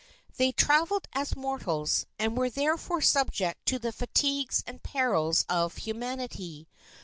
They 0.37 0.51
traveled 0.51 1.07
as 1.13 1.35
mortals, 1.35 2.07
and 2.17 2.35
were 2.35 2.49
therefore 2.49 3.01
subject 3.03 3.67
to 3.67 3.77
the 3.77 3.91
fatigues 3.91 4.63
and 4.65 4.81
perils 4.81 5.45
of 5.47 5.77
humanity. 5.77 6.67